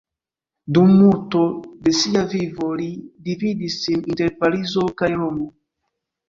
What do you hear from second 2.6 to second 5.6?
li dividis sin inter Parizo kaj Romo.